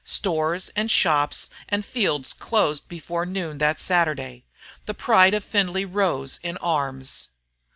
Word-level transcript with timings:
Stores 0.03 0.69
and 0.75 0.89
shops 0.89 1.47
and 1.69 1.85
fields 1.85 2.33
closed 2.33 2.87
before 2.89 3.23
noon 3.23 3.59
that 3.59 3.79
Saturday. 3.79 4.43
The 4.87 4.95
pride 4.95 5.35
of 5.35 5.43
Findlay 5.43 5.85
rose 5.85 6.39
in 6.41 6.57
arms. 6.57 7.27